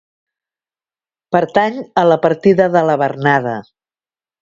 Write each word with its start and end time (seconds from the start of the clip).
Pertany 1.37 1.79
a 2.03 2.07
la 2.09 2.19
partida 2.25 2.71
de 2.79 2.85
la 2.91 2.99
Bernada. 3.07 3.57